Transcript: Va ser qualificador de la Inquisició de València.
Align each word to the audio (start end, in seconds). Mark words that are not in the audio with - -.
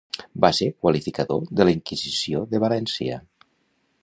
Va 0.45 0.49
ser 0.59 0.69
qualificador 0.85 1.45
de 1.59 1.69
la 1.69 1.75
Inquisició 1.77 2.43
de 2.55 2.63
València. 2.65 3.23